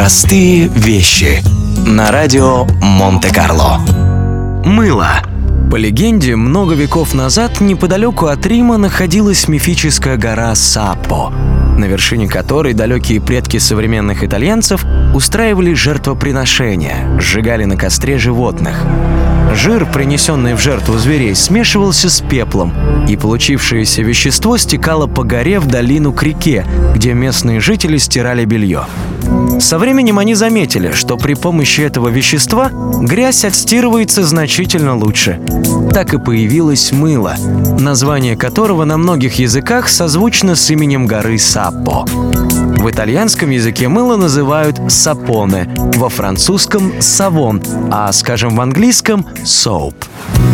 [0.00, 1.42] Простые вещи
[1.86, 3.80] на радио Монте-Карло.
[4.64, 5.20] Мыло.
[5.70, 11.34] По легенде, много веков назад неподалеку от Рима находилась мифическая гора Саппо,
[11.80, 14.84] на вершине которой далекие предки современных итальянцев
[15.14, 18.84] устраивали жертвоприношения, сжигали на костре животных.
[19.54, 22.72] Жир, принесенный в жертву зверей, смешивался с пеплом,
[23.08, 26.64] и получившееся вещество стекало по горе в долину к реке,
[26.94, 28.84] где местные жители стирали белье.
[29.58, 32.70] Со временем они заметили, что при помощи этого вещества
[33.02, 35.40] грязь отстирывается значительно лучше.
[35.92, 37.34] Так и появилось мыло,
[37.78, 41.38] название которого на многих языках созвучно с именем горы
[41.70, 42.04] Саппо.
[42.06, 47.62] В итальянском языке мыло называют сапоне, во французском– савон,
[47.92, 49.94] а, скажем, в английском– soap.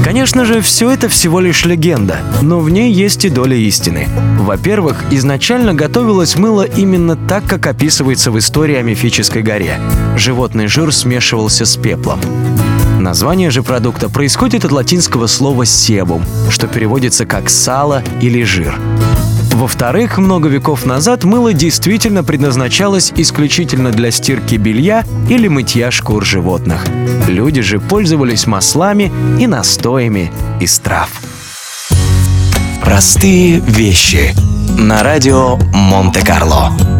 [0.04, 4.08] Конечно же, все это всего лишь легенда, но в ней есть и доля истины.
[4.40, 9.80] Во-первых, изначально готовилось мыло именно так, как описывается в истории о мифической горе.
[10.16, 12.20] Животный жир смешивался с пеплом.
[13.00, 18.78] Название же продукта происходит от латинского слова «себум», что переводится как «сало» или «жир».
[19.56, 26.84] Во-вторых, много веков назад мыло действительно предназначалось исключительно для стирки белья или мытья шкур животных.
[27.26, 31.08] Люди же пользовались маслами и настоями из трав.
[32.82, 34.34] Простые вещи
[34.78, 36.95] на радио Монте-Карло.